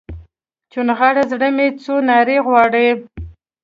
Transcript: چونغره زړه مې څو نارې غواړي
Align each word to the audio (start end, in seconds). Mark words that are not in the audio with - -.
چونغره 0.71 1.23
زړه 1.31 1.49
مې 1.55 1.67
څو 1.83 1.93
نارې 2.09 2.37
غواړي 2.45 2.87